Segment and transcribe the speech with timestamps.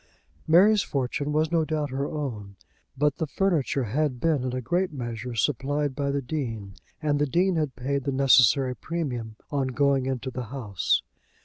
[0.47, 2.55] Mary's fortune was no doubt her own;
[2.97, 7.27] but the furniture had been in a great measure supplied by the Dean, and the
[7.27, 11.03] Dean had paid the necessary premium on going into the house.